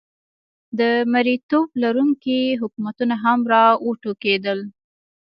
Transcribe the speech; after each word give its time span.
د 0.79 0.81
مریتوب 1.13 1.67
لرونکي 1.83 2.39
حکومتونه 2.61 3.15
هم 3.23 3.39
را 3.53 3.65
وټوکېدل. 3.85 4.59